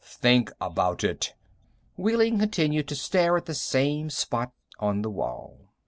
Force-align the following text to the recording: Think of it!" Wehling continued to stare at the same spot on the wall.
Think 0.03 0.51
of 0.59 0.79
it!" 1.03 1.35
Wehling 1.95 2.39
continued 2.39 2.87
to 2.87 2.95
stare 2.95 3.37
at 3.37 3.45
the 3.45 3.53
same 3.53 4.09
spot 4.09 4.51
on 4.79 5.03
the 5.03 5.11
wall. 5.11 5.73